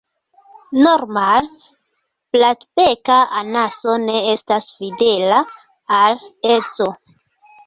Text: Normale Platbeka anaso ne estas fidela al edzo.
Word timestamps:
Normale 0.85 1.51
Platbeka 2.37 3.19
anaso 3.43 3.99
ne 4.07 4.17
estas 4.33 4.71
fidela 4.79 5.39
al 6.01 6.19
edzo. 6.57 6.91